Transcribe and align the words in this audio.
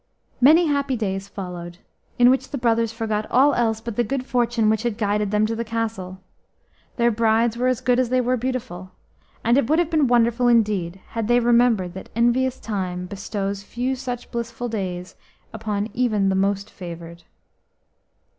Many 0.41 0.65
happy 0.65 0.95
days 0.95 1.27
followed, 1.27 1.77
in 2.17 2.31
which 2.31 2.49
the 2.49 2.57
brothers 2.57 2.91
forgot 2.91 3.27
all 3.29 3.53
else 3.53 3.79
but 3.79 3.97
the 3.97 4.03
good 4.03 4.25
fortune 4.25 4.67
which 4.67 4.81
had 4.81 4.97
guided 4.97 5.29
them 5.29 5.45
to 5.45 5.55
the 5.55 5.63
fairy 5.63 5.69
castle. 5.83 6.21
Their 6.95 7.11
brides 7.11 7.55
were 7.55 7.67
as 7.67 7.81
good 7.81 7.99
as 7.99 8.09
they 8.09 8.19
were 8.19 8.35
beautiful, 8.35 8.93
and 9.43 9.59
it 9.59 9.69
would 9.69 9.77
have 9.77 9.91
been 9.91 10.07
wonderful 10.07 10.47
indeed 10.47 10.99
had 11.09 11.27
they 11.27 11.39
remembered 11.39 11.93
that 11.93 12.09
envious 12.15 12.59
Time 12.59 13.05
bestows 13.05 13.61
few 13.61 13.95
such 13.95 14.31
blissful 14.31 14.69
days 14.69 15.13
upon 15.53 15.87
even 15.93 16.29
the 16.29 16.33
most 16.35 16.71
favoured. 16.71 17.21